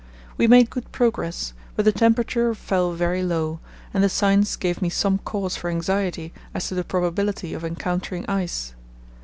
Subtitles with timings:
[0.35, 3.59] We made good progress, but the temperature fell very low,
[3.93, 8.27] and the signs gave me some cause for anxiety as to the probability of encountering
[8.27, 8.73] ice.